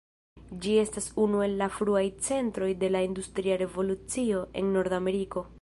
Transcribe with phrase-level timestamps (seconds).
[0.61, 5.49] Ĝi estas unu el la fruaj centroj de la Industria Revolucio en Nordameriko.